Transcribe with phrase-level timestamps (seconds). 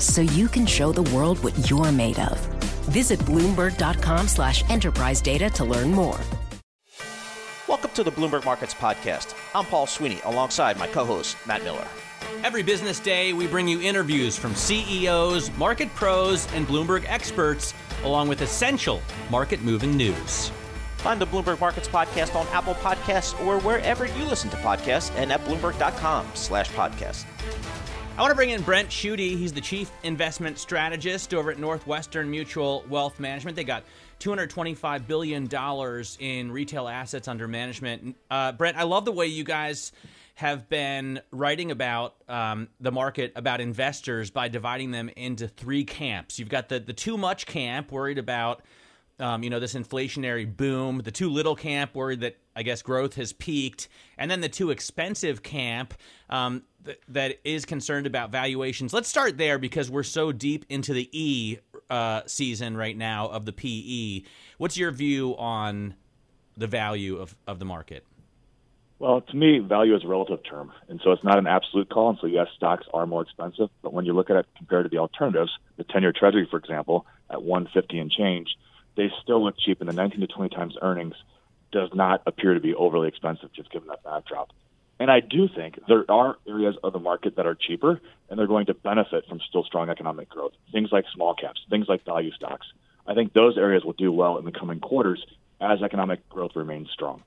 [0.00, 2.38] so you can show the world what you're made of.
[2.90, 6.18] Visit Bloomberg.com slash enterprise data to learn more.
[7.68, 9.34] Welcome to the Bloomberg Markets Podcast.
[9.54, 11.86] I'm Paul Sweeney alongside my co host, Matt Miller.
[12.42, 18.28] Every business day, we bring you interviews from CEOs, market pros, and Bloomberg experts, along
[18.28, 20.50] with essential market moving news.
[20.96, 25.32] Find the Bloomberg Markets Podcast on Apple Podcasts or wherever you listen to podcasts and
[25.32, 27.24] at Bloomberg.com slash podcast.
[28.20, 29.18] I want to bring in Brent Schutte.
[29.18, 33.56] He's the chief investment strategist over at Northwestern Mutual Wealth Management.
[33.56, 33.82] They got
[34.18, 35.48] $225 billion
[36.18, 38.14] in retail assets under management.
[38.30, 39.92] Uh, Brent, I love the way you guys
[40.34, 46.38] have been writing about um, the market, about investors, by dividing them into three camps.
[46.38, 48.60] You've got the, the too much camp, worried about
[49.18, 53.14] um, you know this inflationary boom, the too little camp, worried that I guess growth
[53.14, 55.94] has peaked, and then the too expensive camp
[56.28, 58.92] um, th- that is concerned about valuations.
[58.92, 61.56] Let's start there because we're so deep into the E
[61.88, 64.28] uh, season right now of the PE.
[64.58, 65.94] What's your view on
[66.54, 68.04] the value of, of the market?
[68.98, 72.10] Well, to me, value is a relative term, and so it's not an absolute call.
[72.10, 74.90] And so, yes, stocks are more expensive, but when you look at it compared to
[74.90, 78.48] the alternatives, the ten-year Treasury, for example, at 150 and change,
[78.98, 81.14] they still look cheap, and the 19 to 20 times earnings
[81.72, 84.50] does not appear to be overly expensive, just given that backdrop.
[84.98, 88.46] And I do think there are areas of the market that are cheaper, and they're
[88.46, 90.52] going to benefit from still strong economic growth.
[90.72, 92.66] Things like small caps, things like value stocks.
[93.06, 95.24] I think those areas will do well in the coming quarters
[95.60, 97.22] as economic growth remains strong.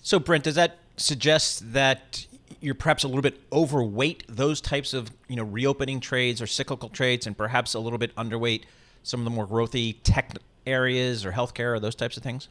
[0.00, 2.26] So, Brent, does that suggest that
[2.60, 6.88] you're perhaps a little bit overweight those types of you know reopening trades or cyclical
[6.88, 8.62] trades, and perhaps a little bit underweight
[9.02, 10.32] some of the more growthy tech
[10.66, 12.48] areas or healthcare or those types of things?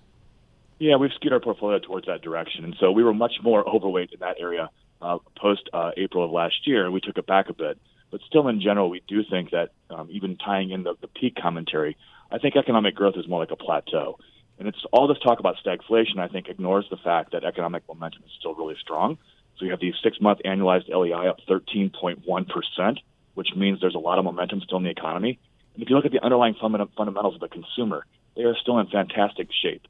[0.79, 4.11] Yeah, we've skewed our portfolio towards that direction, and so we were much more overweight
[4.11, 4.69] in that area
[5.01, 7.77] uh, post uh, April of last year, and we took it back a bit.
[8.11, 11.35] But still, in general, we do think that um, even tying in the, the peak
[11.41, 11.97] commentary,
[12.31, 14.19] I think economic growth is more like a plateau.
[14.59, 18.23] And it's all this talk about stagflation, I think, ignores the fact that economic momentum
[18.25, 19.17] is still really strong.
[19.57, 22.97] So you have the six month annualized LEI up 13.1%,
[23.33, 25.39] which means there's a lot of momentum still in the economy.
[25.73, 28.05] And if you look at the underlying fundamentals of the consumer,
[28.35, 29.87] they are still in fantastic shape.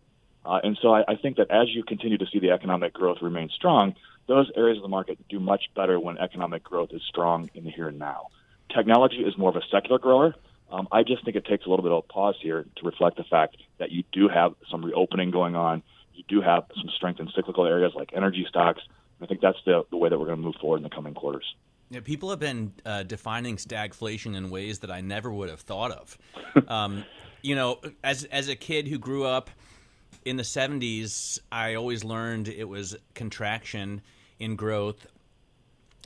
[0.47, 3.17] Uh, and so I, I think that as you continue to see the economic growth
[3.21, 3.95] remain strong,
[4.27, 7.69] those areas of the market do much better when economic growth is strong in the
[7.69, 8.27] here and now.
[8.73, 10.35] Technology is more of a secular grower.
[10.71, 13.17] Um, I just think it takes a little bit of a pause here to reflect
[13.17, 15.83] the fact that you do have some reopening going on.
[16.13, 18.81] You do have some strength in cyclical areas like energy stocks.
[19.21, 21.13] I think that's the, the way that we're going to move forward in the coming
[21.13, 21.55] quarters.
[21.89, 25.91] Yeah, people have been uh, defining stagflation in ways that I never would have thought
[25.91, 26.17] of.
[26.67, 27.05] um,
[27.41, 29.49] you know, as as a kid who grew up
[30.27, 34.01] in the 70s, I always learned it was contraction
[34.39, 35.07] in growth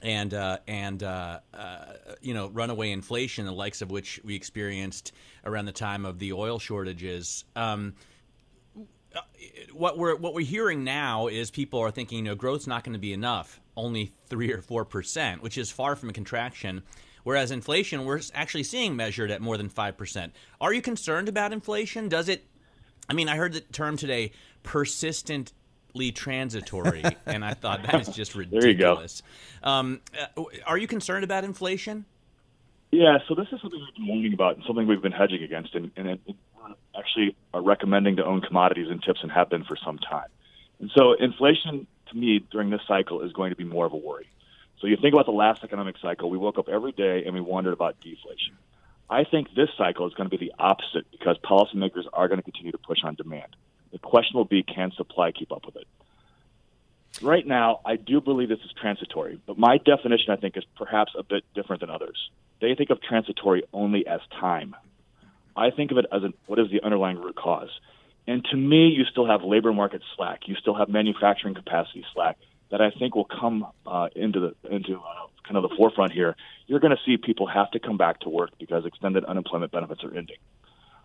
[0.04, 1.86] and uh, and uh, uh,
[2.22, 5.12] you know runaway inflation, the likes of which we experienced
[5.46, 7.46] around the time of the oil shortages.
[7.56, 7.96] Um,
[9.74, 12.94] what we're what we're hearing now is people are thinking, you know, growth's not going
[12.94, 16.84] to be enough, only three or four percent, which is far from a contraction.
[17.24, 20.36] Whereas inflation, we're actually seeing measured at more than five percent.
[20.60, 22.10] Are you concerned about inflation?
[22.10, 22.46] Does it?
[23.12, 24.32] I mean, I heard the term today,
[24.64, 25.52] persistent
[26.14, 28.64] transitory, and I thought that is just ridiculous.
[28.64, 29.70] there you go.
[29.70, 30.00] Um,
[30.38, 32.06] uh, are you concerned about inflation?
[32.90, 35.76] Yeah, so this is something we've been warning about and something we've been hedging against,
[35.76, 36.22] and, and it,
[36.98, 40.30] actually are recommending to own commodities and tips and have been for some time.
[40.80, 43.98] And so inflation, to me, during this cycle is going to be more of a
[43.98, 44.30] worry.
[44.80, 47.42] So you think about the last economic cycle, we woke up every day and we
[47.42, 48.56] wondered about deflation.
[49.12, 52.44] I think this cycle is going to be the opposite because policymakers are going to
[52.44, 53.58] continue to push on demand.
[53.92, 55.86] The question will be can supply keep up with it?
[57.22, 61.12] Right now, I do believe this is transitory, but my definition, I think, is perhaps
[61.18, 62.30] a bit different than others.
[62.62, 64.78] They think of transitory only as time.
[65.58, 67.70] I think of it as a, what is the underlying root cause.
[68.28, 70.48] And to me, you still have labor market slack.
[70.48, 72.38] You still have manufacturing capacity slack
[72.72, 76.36] that I think will come uh, into the into uh, kind of the forefront here.
[76.68, 80.04] You're going to see people have to come back to work because extended unemployment benefits
[80.04, 80.38] are ending.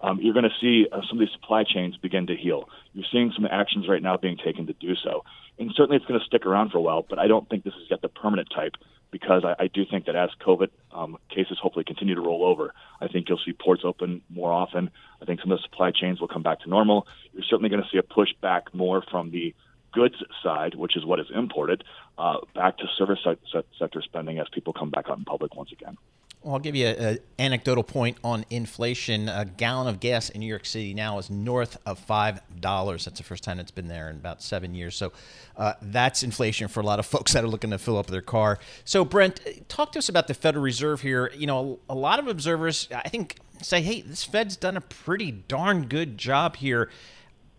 [0.01, 2.69] Um, you're going to see uh, some of these supply chains begin to heal.
[2.93, 5.25] You're seeing some actions right now being taken to do so,
[5.59, 7.05] and certainly it's going to stick around for a while.
[7.09, 8.73] But I don't think this is yet the permanent type
[9.11, 12.75] because I, I do think that as COVID um, cases hopefully continue to roll over,
[13.01, 14.91] I think you'll see ports open more often.
[15.23, 17.07] I think some of the supply chains will come back to normal.
[17.33, 19.55] You're certainly going to see a push back more from the
[19.97, 21.83] goods side, which is what is imported,
[22.19, 25.73] uh, back to service se- sector spending as people come back out in public once
[25.73, 25.97] again.
[26.43, 29.29] Well, I'll give you an anecdotal point on inflation.
[29.29, 33.07] A gallon of gas in New York City now is north of five dollars.
[33.07, 34.95] That's the first time it's been there in about seven years.
[34.95, 35.13] So
[35.57, 38.21] uh, that's inflation for a lot of folks that are looking to fill up their
[38.21, 38.61] car.
[38.85, 41.33] So Brent, talk to us about the Federal Reserve here.
[41.35, 45.33] You know, a lot of observers, I think, say, "Hey, this Fed's done a pretty
[45.33, 46.91] darn good job here."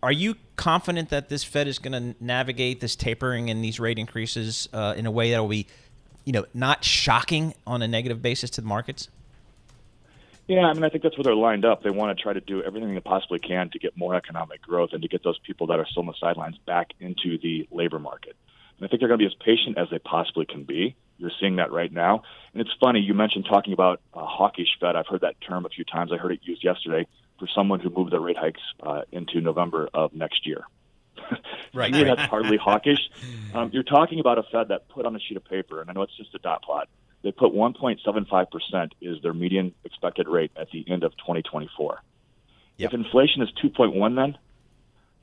[0.02, 3.98] Are you confident that this Fed is going to navigate this tapering and these rate
[3.98, 5.66] increases uh, in a way that will be
[6.28, 9.08] you know, not shocking on a negative basis to the markets?
[10.46, 11.82] Yeah, I mean, I think that's where they're lined up.
[11.82, 14.90] They want to try to do everything they possibly can to get more economic growth
[14.92, 17.98] and to get those people that are still on the sidelines back into the labor
[17.98, 18.36] market.
[18.76, 20.96] And I think they're going to be as patient as they possibly can be.
[21.16, 22.24] You're seeing that right now.
[22.52, 24.96] And it's funny, you mentioned talking about a hawkish Fed.
[24.96, 26.12] I've heard that term a few times.
[26.12, 27.06] I heard it used yesterday
[27.38, 30.64] for someone who moved their rate hikes uh, into November of next year.
[31.74, 31.92] right.
[31.92, 33.00] to me, that's hardly hawkish.
[33.54, 35.92] Um, you're talking about a Fed that put on a sheet of paper, and I
[35.92, 36.88] know it's just a dot plot.
[37.22, 42.00] They put 1.75% is their median expected rate at the end of 2024.
[42.76, 42.88] Yep.
[42.88, 44.38] If inflation is 2.1, then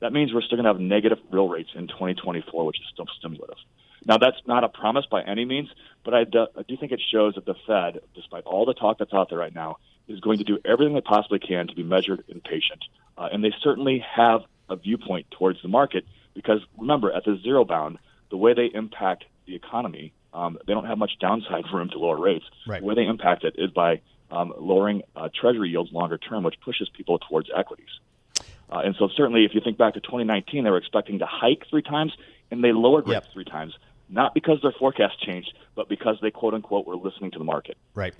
[0.00, 3.06] that means we're still going to have negative real rates in 2024, which is still
[3.18, 3.56] stimulative.
[4.04, 5.68] Now, that's not a promise by any means,
[6.04, 8.98] but I do, I do think it shows that the Fed, despite all the talk
[8.98, 9.78] that's out there right now,
[10.08, 12.84] is going to do everything they possibly can to be measured and patient.
[13.18, 16.04] Uh, and they certainly have a viewpoint towards the market
[16.34, 17.98] because remember, at the zero bound,
[18.30, 22.20] the way they impact the economy, um, they don't have much downside room to lower
[22.20, 22.44] rates.
[22.66, 22.80] Right.
[22.80, 26.60] The way they impact it is by um, lowering uh, treasury yields longer term, which
[26.60, 27.88] pushes people towards equities.
[28.68, 31.64] Uh, and so, certainly, if you think back to 2019, they were expecting to hike
[31.70, 32.12] three times,
[32.50, 33.22] and they lowered yep.
[33.22, 33.74] rates three times,
[34.08, 37.76] not because their forecast changed, but because they quote unquote were listening to the market.
[37.94, 38.14] Right.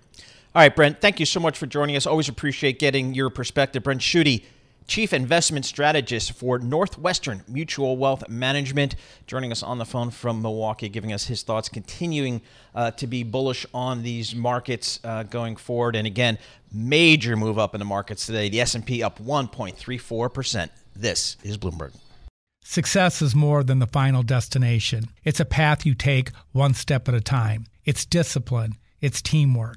[0.57, 1.03] All right, Brent.
[1.03, 2.07] Thank you so much for joining us.
[2.07, 4.43] Always appreciate getting your perspective, Brent Schutte
[4.87, 10.89] Chief Investment Strategist for Northwestern Mutual Wealth Management, joining us on the phone from Milwaukee,
[10.89, 12.41] giving us his thoughts, continuing
[12.75, 15.95] uh, to be bullish on these markets uh, going forward.
[15.95, 16.39] And again,
[16.73, 18.49] major move up in the markets today.
[18.49, 20.71] The S&P up 1.34%.
[20.95, 21.93] This is Bloomberg.
[22.65, 25.11] Success is more than the final destination.
[25.23, 27.67] It's a path you take one step at a time.
[27.85, 29.77] It's discipline, it's teamwork,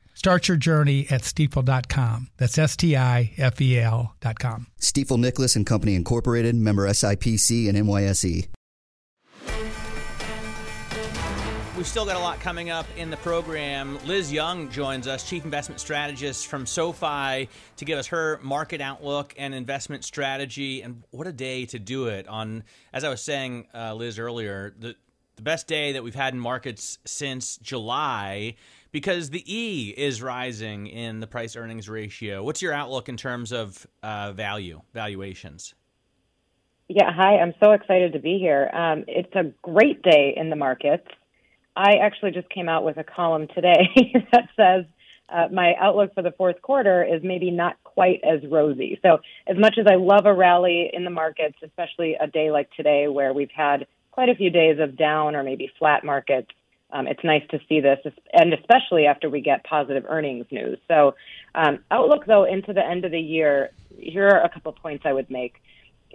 [0.21, 2.29] Start your journey at stifel.com.
[2.37, 4.67] That's S T I F E L.com.
[4.79, 8.47] Stifel Nicolaus and Company Incorporated, member SIPC and NYSE.
[11.75, 13.97] We've still got a lot coming up in the program.
[14.05, 19.33] Liz Young joins us, Chief Investment Strategist from SoFi, to give us her market outlook
[19.39, 20.83] and investment strategy.
[20.83, 22.63] And what a day to do it on,
[22.93, 24.95] as I was saying, uh, Liz, earlier, the,
[25.35, 28.53] the best day that we've had in markets since July
[28.91, 32.43] because the E is rising in the price earnings ratio.
[32.43, 35.73] What's your outlook in terms of uh, value, valuations?
[36.87, 37.37] Yeah, hi.
[37.37, 38.69] I'm so excited to be here.
[38.73, 41.07] Um, it's a great day in the markets.
[41.75, 43.87] I actually just came out with a column today
[44.33, 44.85] that says
[45.29, 48.99] uh, my outlook for the fourth quarter is maybe not quite as rosy.
[49.01, 52.69] So, as much as I love a rally in the markets, especially a day like
[52.75, 56.49] today where we've had quite a few days of down or maybe flat markets,
[56.91, 57.99] um, it's nice to see this,
[58.33, 60.77] and especially after we get positive earnings news.
[60.87, 61.15] So,
[61.55, 65.13] um, outlook though into the end of the year, here are a couple points I
[65.13, 65.55] would make.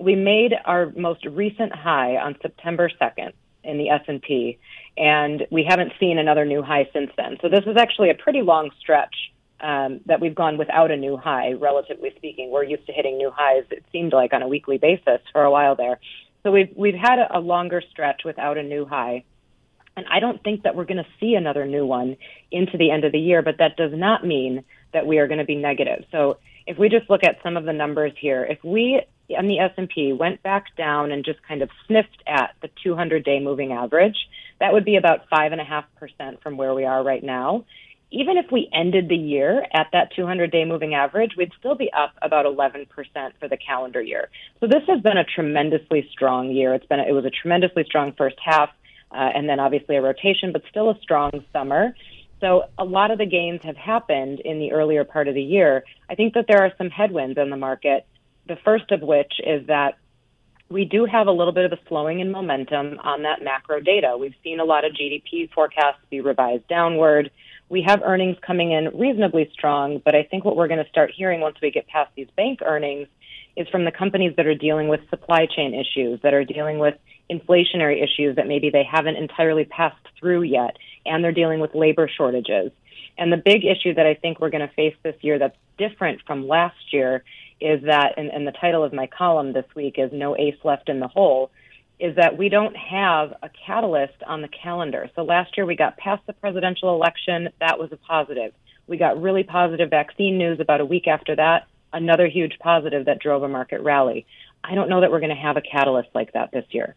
[0.00, 3.32] We made our most recent high on September 2nd
[3.64, 4.58] in the S&P
[4.96, 7.36] and we haven't seen another new high since then.
[7.42, 9.14] So this is actually a pretty long stretch
[9.60, 12.50] um, that we've gone without a new high, relatively speaking.
[12.50, 13.64] We're used to hitting new highs.
[13.70, 15.98] It seemed like on a weekly basis for a while there.
[16.42, 19.24] So we've we've had a, a longer stretch without a new high.
[19.96, 22.16] And I don't think that we're going to see another new one
[22.50, 25.38] into the end of the year, but that does not mean that we are going
[25.38, 26.04] to be negative.
[26.12, 29.00] So if we just look at some of the numbers here, if we
[29.36, 33.72] on the S&P went back down and just kind of sniffed at the 200-day moving
[33.72, 34.16] average,
[34.60, 37.64] that would be about 5.5% from where we are right now.
[38.12, 42.12] Even if we ended the year at that 200-day moving average, we'd still be up
[42.22, 42.86] about 11%
[43.40, 44.28] for the calendar year.
[44.60, 46.72] So this has been a tremendously strong year.
[46.74, 48.70] It's been a, it was a tremendously strong first half,
[49.16, 51.94] uh, and then obviously a rotation, but still a strong summer.
[52.40, 55.84] So a lot of the gains have happened in the earlier part of the year.
[56.10, 58.06] I think that there are some headwinds in the market.
[58.46, 59.98] The first of which is that
[60.68, 64.16] we do have a little bit of a slowing in momentum on that macro data.
[64.18, 67.30] We've seen a lot of GDP forecasts be revised downward.
[67.68, 71.12] We have earnings coming in reasonably strong, but I think what we're going to start
[71.16, 73.08] hearing once we get past these bank earnings
[73.56, 76.94] is from the companies that are dealing with supply chain issues, that are dealing with
[77.30, 82.08] inflationary issues that maybe they haven't entirely passed through yet, and they're dealing with labor
[82.08, 82.72] shortages.
[83.18, 86.20] And the big issue that I think we're going to face this year that's different
[86.26, 87.24] from last year
[87.60, 90.88] is that, and, and the title of my column this week is No Ace Left
[90.88, 91.50] in the Hole,
[91.98, 95.10] is that we don't have a catalyst on the calendar.
[95.16, 97.48] So last year we got past the presidential election.
[97.60, 98.52] That was a positive.
[98.86, 103.18] We got really positive vaccine news about a week after that, another huge positive that
[103.18, 104.26] drove a market rally.
[104.62, 106.94] I don't know that we're going to have a catalyst like that this year.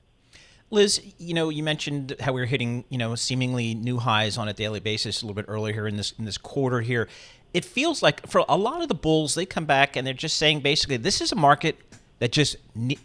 [0.72, 4.48] Liz, you know, you mentioned how we are hitting, you know, seemingly new highs on
[4.48, 7.08] a daily basis a little bit earlier here in this in this quarter here.
[7.54, 10.38] It feels like for a lot of the bulls, they come back and they're just
[10.38, 11.78] saying basically this is a market
[12.20, 12.58] that just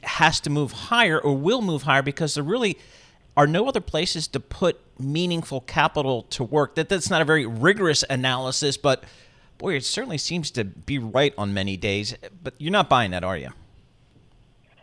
[0.02, 2.76] has to move higher or will move higher because there really
[3.36, 6.74] are no other places to put meaningful capital to work.
[6.74, 9.04] That that's not a very rigorous analysis, but
[9.56, 12.14] boy, it certainly seems to be right on many days.
[12.42, 13.50] But you're not buying that, are you?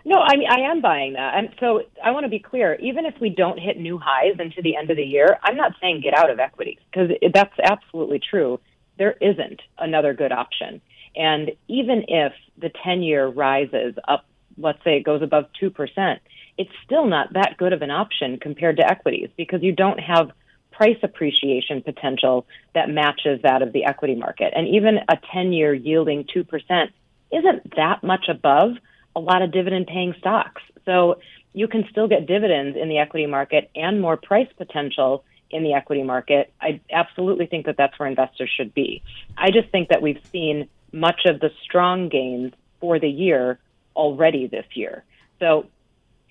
[0.04, 2.76] No, I mean I am buying that, and so I want to be clear.
[2.76, 5.74] Even if we don't hit new highs into the end of the year, I'm not
[5.80, 8.60] saying get out of equities because that's absolutely true.
[8.98, 10.82] There isn't another good option,
[11.16, 14.26] and even if the 10-year rises up,
[14.58, 16.20] let's say it goes above two percent,
[16.58, 20.32] it's still not that good of an option compared to equities because you don't have
[20.72, 26.26] price appreciation potential that matches that of the equity market, and even a 10-year yielding
[26.34, 26.92] two percent
[27.32, 28.72] isn't that much above
[29.16, 30.62] a lot of dividend paying stocks.
[30.86, 31.20] So
[31.54, 35.74] you can still get dividends in the equity market and more price potential in the
[35.74, 36.54] equity market.
[36.62, 39.04] I absolutely think that that's where investors should be.
[39.38, 43.60] I just think that we've seen much of the strong gains for the year
[43.96, 45.04] already this year.
[45.40, 45.68] So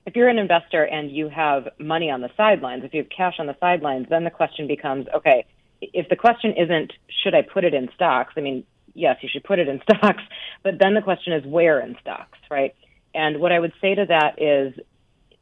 [0.07, 3.35] if you're an investor and you have money on the sidelines, if you have cash
[3.39, 5.45] on the sidelines, then the question becomes okay,
[5.81, 8.35] if the question isn't should I put it in stocks?
[8.37, 10.23] I mean, yes, you should put it in stocks.
[10.63, 12.75] But then the question is where in stocks, right?
[13.15, 14.75] And what I would say to that is,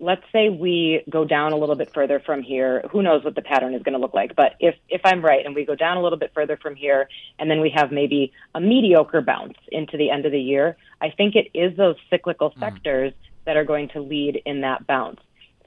[0.01, 2.85] let's say we go down a little bit further from here.
[2.91, 4.37] Who knows what the pattern is going to look like?
[4.37, 7.09] But if if I'm right and we go down a little bit further from here,
[7.39, 11.11] and then we have maybe a mediocre bounce into the end of the year, I
[11.11, 12.61] think it is those cyclical mm.
[12.61, 13.13] sectors
[13.45, 15.21] that are going to lead in that bounce.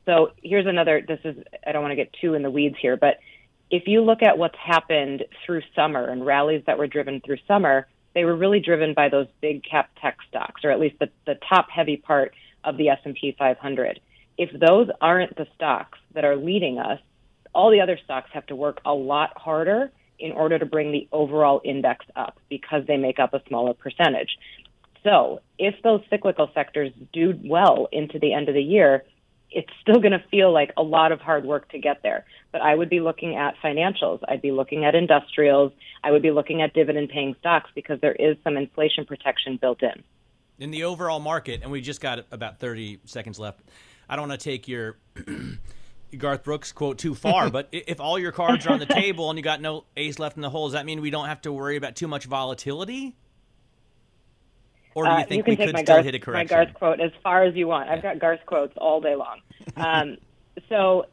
[0.05, 1.03] So here's another.
[1.05, 1.35] This is
[1.67, 3.19] I don't want to get too in the weeds here, but
[3.69, 7.87] if you look at what's happened through summer and rallies that were driven through summer,
[8.13, 11.35] they were really driven by those big cap tech stocks, or at least the, the
[11.47, 13.99] top heavy part of the S&P 500.
[14.37, 16.99] If those aren't the stocks that are leading us,
[17.53, 21.07] all the other stocks have to work a lot harder in order to bring the
[21.11, 24.37] overall index up because they make up a smaller percentage.
[25.03, 29.03] So, if those cyclical sectors do well into the end of the year,
[29.51, 32.25] it's still going to feel like a lot of hard work to get there.
[32.51, 34.19] But I would be looking at financials.
[34.27, 35.73] I'd be looking at industrials.
[36.03, 39.83] I would be looking at dividend paying stocks because there is some inflation protection built
[39.83, 40.03] in.
[40.59, 43.61] In the overall market, and we just got about 30 seconds left,
[44.07, 44.97] I don't want to take your
[46.17, 49.37] Garth Brooks quote too far, but if all your cards are on the table and
[49.37, 51.51] you got no ace left in the hole, does that mean we don't have to
[51.51, 53.15] worry about too much volatility?
[54.93, 56.57] Or do you uh, think uh, you we could still Garth, hit a correction?
[56.57, 57.89] My Garth quote as far as you want.
[57.89, 59.41] I've got Garth quotes all day long.
[59.77, 60.17] Um,
[60.67, 61.05] so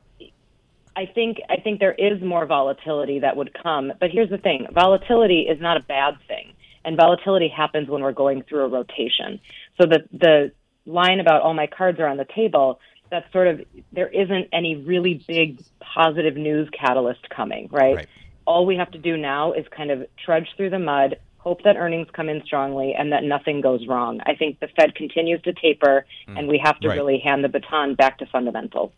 [0.97, 3.93] I think I think there is more volatility that would come.
[4.01, 6.55] But here's the thing: volatility is not a bad thing,
[6.85, 9.39] and volatility happens when we're going through a rotation.
[9.81, 10.53] So the the
[10.87, 12.81] line about all my cards are on the table.
[13.11, 13.61] That sort of
[13.93, 17.97] there isn't any really big positive news catalyst coming, right?
[17.97, 18.09] right?
[18.45, 21.77] All we have to do now is kind of trudge through the mud, hope that
[21.77, 24.21] earnings come in strongly and that nothing goes wrong.
[24.27, 26.39] I think the Fed continues to taper, mm.
[26.39, 26.97] and we have to right.
[26.97, 28.93] really hand the baton back to fundamentals.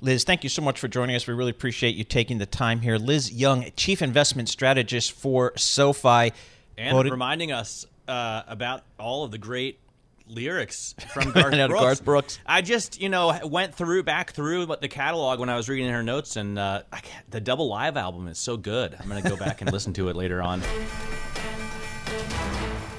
[0.00, 1.26] Liz, thank you so much for joining us.
[1.26, 2.98] We really appreciate you taking the time here.
[2.98, 6.32] Liz Young, Chief Investment Strategist for SoFi.
[6.76, 9.78] And reminding us uh, about all of the great
[10.26, 11.82] lyrics from Garth I know, Brooks.
[11.82, 12.38] Garth Brooks.
[12.44, 16.02] I just, you know, went through back through the catalog when I was reading her
[16.02, 18.96] notes, and uh, I the double live album is so good.
[18.98, 20.62] I'm going to go back and listen to it later on.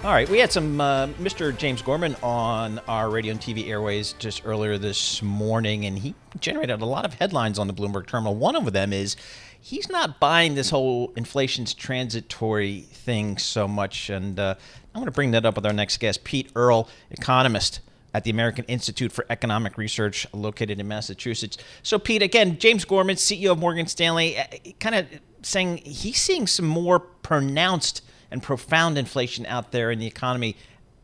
[0.05, 1.57] All right, we had some uh, Mr.
[1.57, 6.79] James Gorman on our radio and TV airways just earlier this morning, and he generated
[6.79, 8.35] a lot of headlines on the Bloomberg terminal.
[8.35, 9.15] One of them is
[9.59, 14.53] he's not buying this whole inflation's transitory thing so much, and uh,
[14.93, 17.79] I'm going to bring that up with our next guest, Pete Earle, economist
[18.13, 21.57] at the American Institute for Economic Research, located in Massachusetts.
[21.81, 24.37] So, Pete, again, James Gorman, CEO of Morgan Stanley,
[24.79, 25.07] kind of
[25.41, 30.55] saying he's seeing some more pronounced and profound inflation out there in the economy.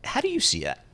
[0.04, 0.84] How do you see that?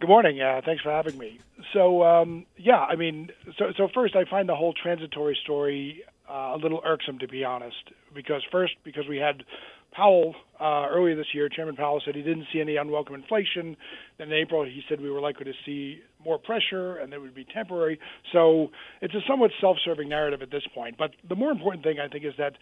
[0.00, 0.40] Good morning.
[0.40, 1.38] Uh, thanks for having me.
[1.72, 6.54] So, um, yeah, I mean, so, so first, I find the whole transitory story uh,
[6.54, 9.44] a little irksome, to be honest, because first, because we had
[9.92, 13.76] Powell uh, earlier this year, Chairman Powell said he didn't see any unwelcome inflation.
[14.18, 17.34] Then in April, he said we were likely to see more pressure and it would
[17.34, 17.98] be temporary.
[18.32, 18.68] So
[19.00, 20.96] it's a somewhat self-serving narrative at this point.
[20.98, 22.54] But the more important thing, I think, is that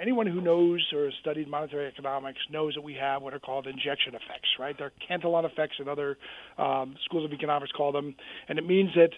[0.00, 3.66] anyone who knows or has studied monetary economics knows that we have what are called
[3.66, 4.74] injection effects, right?
[4.78, 6.18] They're Cantillon effects, and other
[6.58, 8.14] um, schools of economics call them,
[8.48, 9.10] and it means that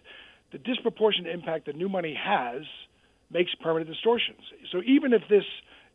[0.53, 2.63] the disproportionate impact that new money has
[3.31, 4.41] makes permanent distortions.
[4.73, 5.45] So even if this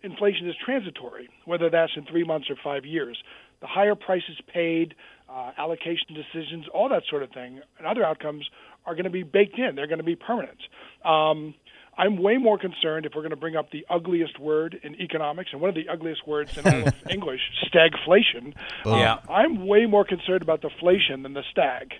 [0.03, 3.17] inflation is transitory, whether that's in three months or five years,
[3.63, 4.93] the higher prices paid,
[5.29, 8.45] uh, allocation decisions, all that sort of thing, and other outcomes
[8.85, 9.75] are going to be baked in.
[9.75, 10.59] They're going to be permanent.
[11.05, 11.55] Um,
[11.97, 15.51] I'm way more concerned if we're going to bring up the ugliest word in economics
[15.53, 17.39] and one of the ugliest words in all of English,
[17.71, 18.53] stagflation.
[18.85, 19.19] Um, Yeah.
[19.29, 21.93] I'm way more concerned about the inflation than the stag.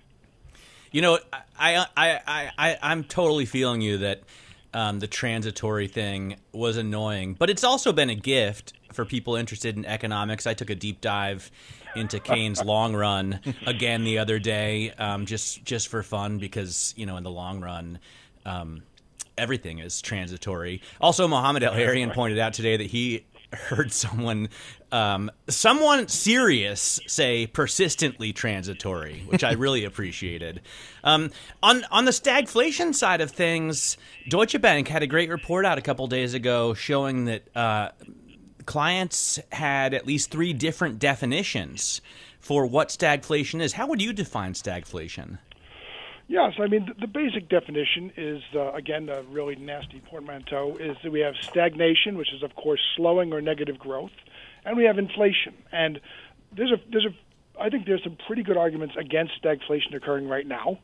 [0.92, 1.20] You know,
[1.58, 4.22] I, I, I, I, I'm totally feeling you that
[4.74, 9.76] um, the transitory thing was annoying, but it's also been a gift for people interested
[9.76, 10.48] in economics.
[10.48, 11.52] I took a deep dive
[11.96, 17.06] into Keynes' long run again the other day, um, just just for fun, because you
[17.06, 18.00] know, in the long run.
[18.46, 18.84] Um,
[19.38, 20.82] everything is transitory.
[21.02, 23.26] Also, Mohamed El-Erian pointed out today that he
[23.56, 24.50] heard someone
[24.92, 30.62] um, someone serious say persistently transitory, which I really appreciated.
[31.04, 33.98] Um, on on the stagflation side of things,
[34.30, 37.90] Deutsche Bank had a great report out a couple days ago showing that uh,
[38.66, 42.02] clients had at least three different definitions
[42.40, 43.74] for what stagflation is.
[43.74, 45.38] How would you define stagflation?
[46.34, 51.12] Yes, I mean the, basic definition is uh, again a really nasty portmanteau is that
[51.12, 54.10] we have stagnation, which is of course slowing or negative growth,
[54.66, 55.54] and we have inflation.
[55.72, 56.02] And
[56.52, 60.48] there's a there's a I think there's some pretty good arguments against stagflation occurring right
[60.48, 60.80] now,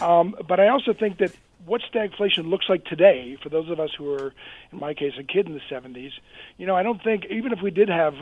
[0.00, 1.30] um, but I also think that
[1.64, 4.34] what stagflation looks like today, for those of us who are,
[4.72, 6.10] in my case, a kid in the 70s,
[6.56, 8.14] you know, I don't think even if we did have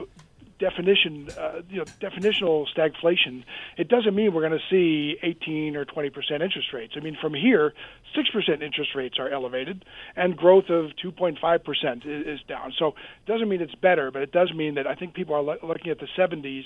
[0.58, 3.44] definition, uh, you know, definitional stagflation,
[3.76, 6.94] it doesn't mean we're going to see 18 or 20 percent interest rates.
[6.96, 7.74] I mean, from here,
[8.14, 12.72] six percent interest rates are elevated, and growth of 2.5 percent is down.
[12.78, 15.42] So it doesn't mean it's better, but it does mean that I think people are
[15.42, 16.64] lo- looking at the 70s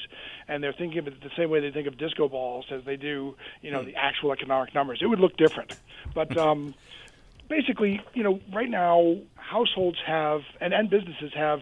[0.48, 2.96] and they're thinking of it the same way they think of disco balls as they
[2.96, 5.00] do, you know, the actual economic numbers.
[5.02, 5.76] It would look different,
[6.14, 6.36] but.
[6.50, 6.74] Um,
[7.50, 11.58] Basically, you know, right now households have and, and businesses have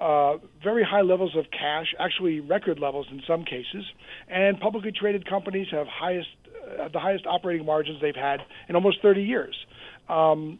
[0.00, 3.84] uh, very high levels of cash, actually record levels in some cases,
[4.28, 6.28] and publicly traded companies have highest
[6.80, 9.54] uh, the highest operating margins they've had in almost 30 years.
[10.08, 10.58] Um,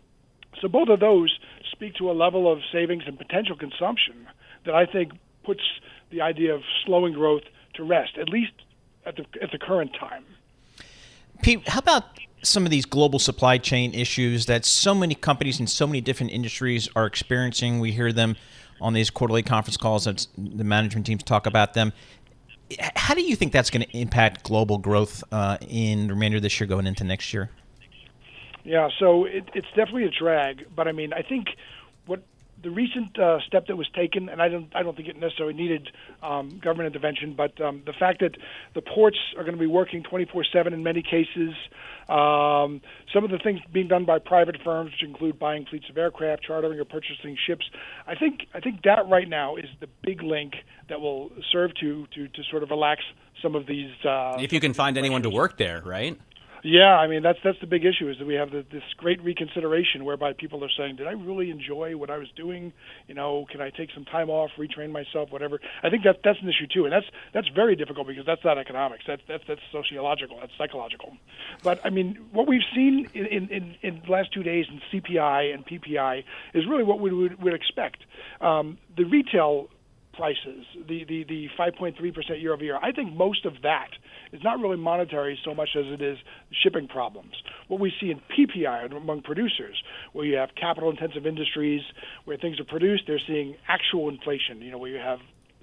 [0.60, 1.38] so both of those
[1.72, 4.26] speak to a level of savings and potential consumption
[4.66, 5.12] that I think
[5.44, 5.62] puts
[6.10, 7.42] the idea of slowing growth
[7.74, 8.52] to rest, at least
[9.06, 10.24] at the at the current time.
[11.42, 12.04] Pete, how about
[12.42, 16.32] some of these global supply chain issues that so many companies in so many different
[16.32, 17.80] industries are experiencing?
[17.80, 18.36] We hear them
[18.80, 21.92] on these quarterly conference calls that the management teams talk about them.
[22.96, 26.42] How do you think that's going to impact global growth uh, in the remainder of
[26.42, 27.50] this year going into next year?
[28.62, 31.48] Yeah, so it, it's definitely a drag, but I mean, I think
[32.62, 35.54] the recent uh, step that was taken, and I don't, I don't think it necessarily
[35.54, 35.88] needed
[36.22, 38.36] um, government intervention, but um, the fact that
[38.74, 41.54] the ports are going to be working 24/7 in many cases,
[42.08, 42.80] um,
[43.12, 46.42] some of the things being done by private firms, which include buying fleets of aircraft,
[46.42, 47.64] chartering or purchasing ships,
[48.06, 50.54] I think, I think that right now is the big link
[50.88, 53.02] that will serve to to, to sort of relax
[53.42, 53.90] some of these.
[54.04, 56.18] Uh, If you can find anyone to work there, right?
[56.62, 59.22] Yeah, I mean that's that's the big issue is that we have the, this great
[59.22, 62.72] reconsideration whereby people are saying, "Did I really enjoy what I was doing?
[63.08, 66.38] You know, can I take some time off, retrain myself, whatever?" I think that that's
[66.42, 69.04] an issue too, and that's that's very difficult because that's not economics.
[69.06, 70.38] That's that's that's sociological.
[70.40, 71.16] That's psychological.
[71.62, 75.54] But I mean, what we've seen in in, in, the last two days in CPI
[75.54, 78.04] and PPI is really what we would, would expect.
[78.40, 79.68] Um, the retail
[80.20, 82.76] prices, the the the 5.3 percent year over year.
[82.76, 83.88] I think most of that
[84.32, 86.18] is not really monetary so much as it is
[86.62, 87.32] shipping problems.
[87.68, 91.80] What we see in PPI among producers, where you have capital intensive industries
[92.26, 94.60] where things are produced, they're seeing actual inflation.
[94.60, 95.20] You know, where you have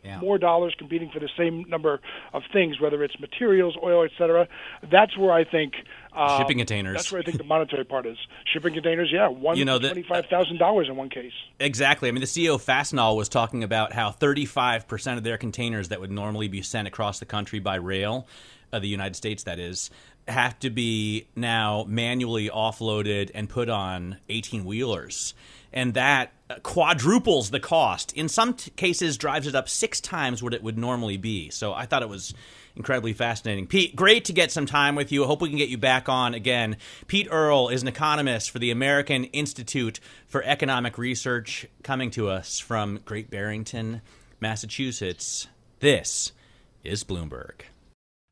[0.08, 0.20] yeah.
[0.20, 2.00] more dollars competing for the same number
[2.34, 4.48] of things, whether it's materials, oil, et cetera.
[4.90, 5.74] That's where I think
[6.14, 6.96] um, shipping containers.
[6.96, 8.18] That's where I think the monetary part is.
[8.52, 11.34] Shipping containers, yeah, one you know, twenty-five thousand dollars in one case.
[11.60, 12.10] Exactly.
[12.10, 15.90] I mean, the CEO of Fastenal was talking about how thirty-five percent of their containers
[15.90, 18.28] that would normally be sent across the country by rail,
[18.72, 19.90] uh, the United States, that is,
[20.28, 25.34] have to be now manually offloaded and put on eighteen wheelers
[25.74, 28.14] and that uh, quadruples the cost.
[28.14, 31.50] In some t- cases, drives it up six times what it would normally be.
[31.50, 32.34] So I thought it was
[32.76, 33.68] incredibly fascinating.
[33.68, 35.24] Pete, great to get some time with you.
[35.24, 36.78] I hope we can get you back on again.
[37.08, 42.60] Pete Earle is an economist for the American Institute for Economic Research, coming to us
[42.60, 44.02] from Great Barrington,
[44.40, 45.48] Massachusetts.
[45.80, 46.32] This
[46.84, 47.62] is Bloomberg.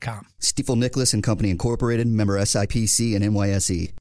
[0.00, 0.26] com.
[0.40, 3.92] Stifel Nicolaus and Company Incorporated, member SIPC and NYSE.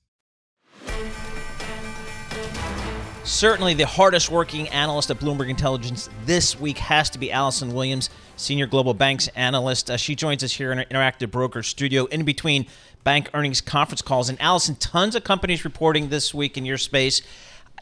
[3.25, 8.09] Certainly, the hardest working analyst at Bloomberg Intelligence this week has to be Alison Williams,
[8.35, 9.89] Senior Global Banks Analyst.
[9.89, 12.65] Uh, she joins us here in our Interactive Broker studio in between
[13.05, 14.27] bank earnings conference calls.
[14.27, 17.21] And Alison, tons of companies reporting this week in your space.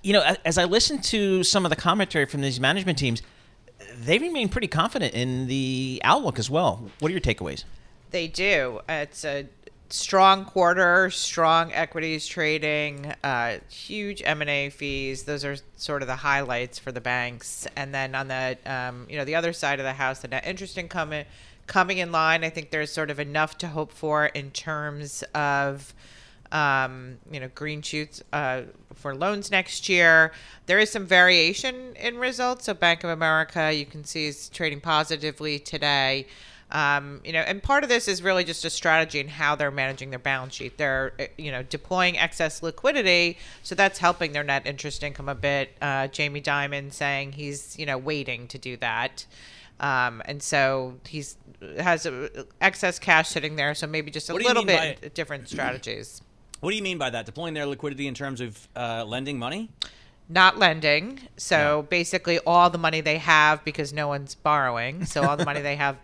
[0.03, 3.23] You know, as I listen to some of the commentary from these management teams,
[3.99, 6.87] they remain pretty confident in the outlook as well.
[6.99, 7.63] What are your takeaways?
[8.11, 8.81] They do.
[8.87, 9.47] It's a
[9.89, 15.23] strong quarter, strong equities trading, uh, huge M and A fees.
[15.23, 17.67] Those are sort of the highlights for the banks.
[17.75, 20.45] And then on the um, you know the other side of the house, the net
[20.45, 21.13] interest income
[21.67, 22.43] coming in line.
[22.43, 25.93] I think there's sort of enough to hope for in terms of.
[26.53, 30.33] Um, you know, green shoots uh, for loans next year.
[30.65, 32.65] There is some variation in results.
[32.65, 36.27] So Bank of America, you can see, is trading positively today.
[36.71, 39.71] Um, you know, and part of this is really just a strategy in how they're
[39.71, 40.77] managing their balance sheet.
[40.77, 45.35] They're, eh, you know, deploying excess liquidity, so that's helping their net interest income a
[45.35, 45.75] bit.
[45.81, 49.25] Uh, Jamie Dimon saying he's, you know, waiting to do that.
[49.81, 51.37] Um, and so he's
[51.79, 56.21] has a, excess cash sitting there, so maybe just a little bit by, different strategies.
[56.61, 57.25] What do you mean by that?
[57.25, 59.69] Deploying their liquidity in terms of uh, lending money?
[60.29, 61.19] Not lending.
[61.35, 61.87] So yeah.
[61.89, 65.05] basically, all the money they have because no one's borrowing.
[65.05, 65.97] So all the money they have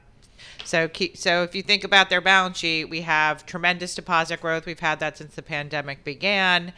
[0.67, 4.65] so so if you think about their balance sheet, we have tremendous deposit growth.
[4.65, 6.73] We've had that since the pandemic began.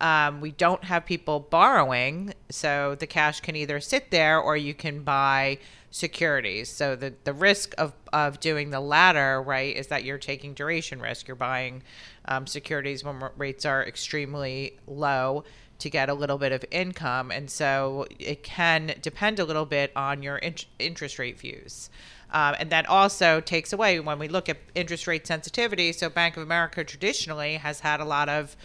[0.00, 4.74] Um, we don't have people borrowing, so the cash can either sit there or you
[4.74, 5.58] can buy
[5.90, 6.68] securities.
[6.68, 11.00] So the the risk of of doing the latter, right, is that you're taking duration
[11.00, 11.28] risk.
[11.28, 11.82] You're buying
[12.24, 15.44] um, securities when rates are extremely low
[15.78, 19.92] to get a little bit of income, and so it can depend a little bit
[19.94, 21.88] on your in- interest rate views.
[22.30, 25.92] Um, and that also takes away when we look at interest rate sensitivity.
[25.92, 28.56] So, Bank of America traditionally has had a lot of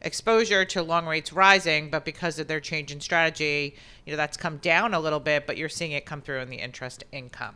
[0.00, 3.74] exposure to long rates rising, but because of their change in strategy,
[4.06, 6.50] you know, that's come down a little bit, but you're seeing it come through in
[6.50, 7.54] the interest income.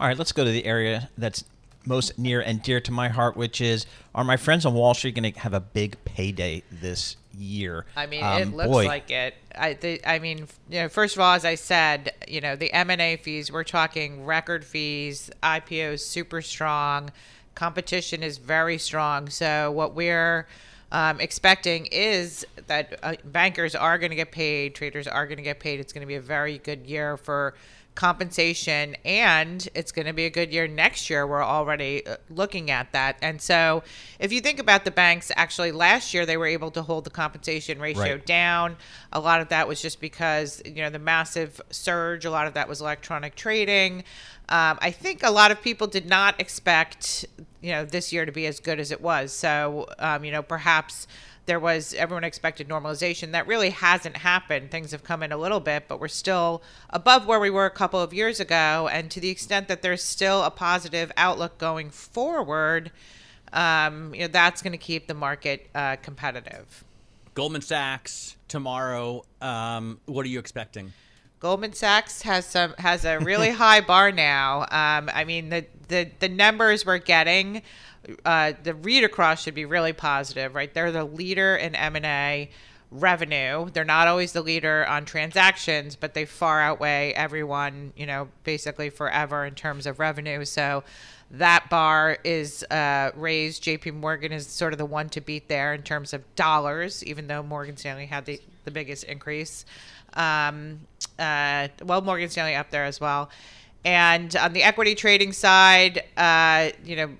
[0.00, 1.44] All right, let's go to the area that's
[1.86, 5.14] most near and dear to my heart, which is are my friends on Wall Street
[5.14, 7.86] going to have a big payday this year.
[7.96, 8.86] I mean, um, it looks boy.
[8.86, 9.34] like it.
[9.54, 12.72] I, the, I mean, you know, first of all, as I said, you know, the
[12.72, 13.52] M and A fees.
[13.52, 15.30] We're talking record fees.
[15.42, 17.10] IPOs super strong.
[17.54, 19.28] Competition is very strong.
[19.28, 20.46] So what we're
[20.92, 25.42] um, expecting is that uh, bankers are going to get paid, traders are going to
[25.42, 25.80] get paid.
[25.80, 27.54] It's going to be a very good year for
[27.94, 31.26] compensation and it's going to be a good year next year.
[31.26, 33.16] We're already uh, looking at that.
[33.22, 33.82] And so
[34.18, 37.10] if you think about the banks actually last year they were able to hold the
[37.10, 38.26] compensation ratio right.
[38.26, 38.76] down.
[39.12, 42.54] A lot of that was just because you know the massive surge a lot of
[42.54, 44.04] that was electronic trading.
[44.46, 47.24] Um, i think a lot of people did not expect
[47.64, 49.32] you know this year to be as good as it was.
[49.32, 51.06] So um, you know perhaps
[51.46, 53.32] there was everyone expected normalization.
[53.32, 54.70] That really hasn't happened.
[54.70, 57.70] Things have come in a little bit but we're still above where we were a
[57.70, 58.88] couple of years ago.
[58.92, 62.90] And to the extent that there's still a positive outlook going forward
[63.54, 66.84] um, you know that's going to keep the market uh, competitive.
[67.34, 70.92] Goldman sachs tomorrow um, what are you expecting
[71.44, 74.62] Goldman Sachs has some has a really high bar now.
[74.62, 77.60] Um, I mean the, the the numbers we're getting,
[78.24, 80.72] uh, the read across should be really positive, right?
[80.72, 82.50] They're the leader in M and A
[82.90, 83.68] revenue.
[83.70, 88.88] They're not always the leader on transactions, but they far outweigh everyone, you know, basically
[88.88, 90.46] forever in terms of revenue.
[90.46, 90.82] So
[91.38, 93.64] that bar is uh, raised.
[93.64, 97.26] JP Morgan is sort of the one to beat there in terms of dollars, even
[97.26, 99.64] though Morgan Stanley had the, the biggest increase.
[100.14, 100.80] Um,
[101.18, 103.30] uh, well, Morgan Stanley up there as well.
[103.84, 107.10] And on the equity trading side, uh, you know,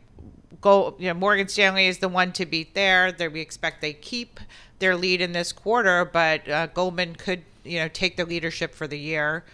[0.61, 3.13] go, you know, Morgan Stanley is the one to beat there.
[3.13, 4.41] There, we expect they keep
[4.79, 8.87] their lead in this quarter, but uh, Goldman could, you know, take the leadership for
[8.87, 9.45] the year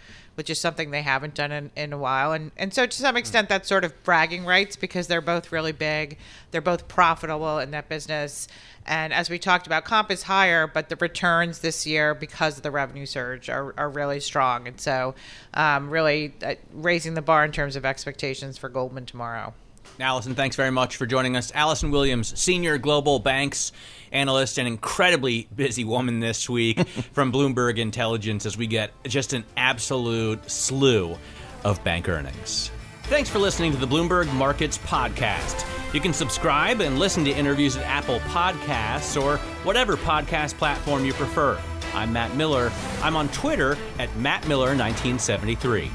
[0.41, 2.31] which is something they haven't done in, in a while.
[2.31, 5.71] And and so to some extent that's sort of bragging rights because they're both really
[5.71, 6.17] big.
[6.49, 8.47] They're both profitable in that business.
[8.87, 12.63] And as we talked about, comp is higher, but the returns this year because of
[12.63, 14.67] the revenue surge are, are really strong.
[14.67, 15.13] And so
[15.53, 19.53] um, really uh, raising the bar in terms of expectations for Goldman tomorrow.
[19.99, 21.51] Alison, thanks very much for joining us.
[21.53, 23.71] Alison Williams, Senior Global Banks
[24.11, 29.43] Analyst, an incredibly busy woman this week from Bloomberg Intelligence as we get just an
[29.57, 31.17] absolute slew
[31.63, 32.71] of bank earnings.
[33.03, 35.65] Thanks for listening to the Bloomberg Markets Podcast.
[35.93, 41.11] You can subscribe and listen to interviews at Apple Podcasts or whatever podcast platform you
[41.13, 41.59] prefer.
[41.93, 42.71] I'm Matt Miller.
[43.01, 45.89] I'm on Twitter at MattMiller1973.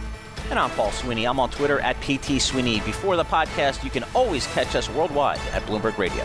[0.50, 1.26] And I'm Paul Sweeney.
[1.26, 2.81] I'm on Twitter at PT Sweeney.
[2.81, 6.24] Before the podcast, you can always catch us worldwide at Bloomberg Radio.